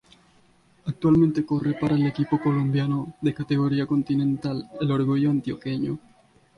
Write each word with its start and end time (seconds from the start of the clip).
Actualmente 0.87 1.45
corre 1.45 1.73
para 1.79 1.93
el 1.93 2.07
equipo 2.07 2.41
colombiano 2.41 3.13
de 3.21 3.35
categoría 3.35 3.85
continental 3.85 4.67
el 4.79 4.89
Orgullo 4.89 5.29
Antioqueño. 5.29 5.99